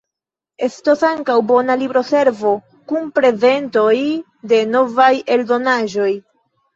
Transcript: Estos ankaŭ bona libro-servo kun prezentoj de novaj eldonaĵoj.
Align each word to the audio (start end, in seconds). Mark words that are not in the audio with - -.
Estos 0.67 1.01
ankaŭ 1.09 1.33
bona 1.49 1.75
libro-servo 1.81 2.53
kun 2.91 3.05
prezentoj 3.17 3.91
de 4.55 4.63
novaj 4.71 5.11
eldonaĵoj. 5.37 6.09